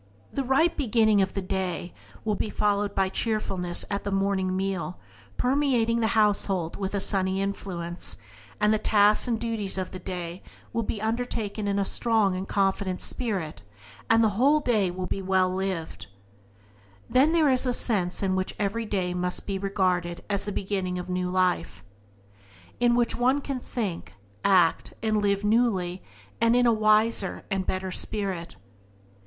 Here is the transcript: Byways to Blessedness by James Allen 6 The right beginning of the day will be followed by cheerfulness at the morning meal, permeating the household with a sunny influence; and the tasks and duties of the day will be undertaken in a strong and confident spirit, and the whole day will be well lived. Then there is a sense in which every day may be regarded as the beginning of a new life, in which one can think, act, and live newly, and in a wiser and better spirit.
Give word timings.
Byways 0.33 0.33
to 0.33 0.43
Blessedness 0.47 0.73
by 0.73 0.87
James 0.87 0.87
Allen 0.87 0.87
6 0.87 0.87
The 0.87 0.87
right 0.87 0.91
beginning 0.91 1.21
of 1.21 1.33
the 1.35 1.41
day 1.47 1.93
will 2.25 2.35
be 2.35 2.49
followed 2.49 2.95
by 2.95 3.09
cheerfulness 3.09 3.85
at 3.91 4.03
the 4.03 4.09
morning 4.11 4.57
meal, 4.57 4.99
permeating 5.37 5.99
the 5.99 6.07
household 6.17 6.75
with 6.75 6.95
a 6.95 6.99
sunny 6.99 7.39
influence; 7.39 8.17
and 8.59 8.73
the 8.73 8.79
tasks 8.79 9.27
and 9.27 9.39
duties 9.39 9.77
of 9.77 9.91
the 9.91 9.99
day 9.99 10.41
will 10.73 10.81
be 10.81 10.99
undertaken 11.03 11.67
in 11.67 11.77
a 11.77 11.85
strong 11.85 12.35
and 12.35 12.47
confident 12.47 12.99
spirit, 12.99 13.61
and 14.09 14.23
the 14.23 14.29
whole 14.39 14.59
day 14.59 14.89
will 14.89 15.05
be 15.05 15.21
well 15.21 15.53
lived. 15.53 16.07
Then 17.07 17.31
there 17.31 17.51
is 17.51 17.67
a 17.67 17.71
sense 17.73 18.23
in 18.23 18.35
which 18.35 18.55
every 18.57 18.87
day 18.87 19.13
may 19.13 19.29
be 19.45 19.59
regarded 19.59 20.23
as 20.31 20.45
the 20.45 20.51
beginning 20.51 20.97
of 20.97 21.09
a 21.09 21.11
new 21.11 21.29
life, 21.29 21.83
in 22.79 22.95
which 22.95 23.15
one 23.15 23.39
can 23.39 23.59
think, 23.59 24.15
act, 24.43 24.95
and 25.03 25.21
live 25.21 25.43
newly, 25.43 26.01
and 26.41 26.55
in 26.55 26.65
a 26.65 26.73
wiser 26.73 27.43
and 27.51 27.67
better 27.67 27.91
spirit. 27.91 28.55